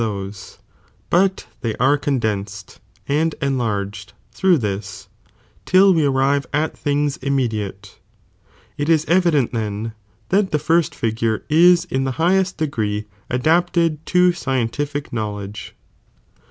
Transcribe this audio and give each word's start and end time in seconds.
ihejm 0.01 0.07
those, 0.07 0.57
but 1.11 1.45
they 1.61 1.75
are 1.75 1.95
condensed^ 1.95 2.79
and 3.07 3.35
enlargedj 3.39 4.07
J^""fiJ^''" 4.07 4.09
through 4.31 4.57
this, 4.57 5.07
till 5.63 5.93
we 5.93 6.03
arrive 6.05 6.47
at 6.51 6.75
things 6.75 7.17
immediate 7.17 7.83
t 7.83 7.89
| 7.91 7.93
i% 7.93 7.93
proijuo 7.93 8.79
it 8.93 8.97
13 9.05 9.15
evident, 9.17 9.51
then, 9.51 9.93
that 10.29 10.49
the 10.51 10.57
first 10.57 10.95
figure 10.95 11.43
ia 11.51 11.77
in 11.91 12.05
the 12.05 12.09
f''"'r"(niie 12.13 12.13
highest 12.29 12.57
degree 12.57 13.05
adapted 13.29 14.03
to 14.07 14.31
scientific 14.33 15.13
knowledge. 15.13 15.75